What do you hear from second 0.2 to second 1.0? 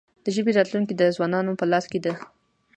د ژبې راتلونکې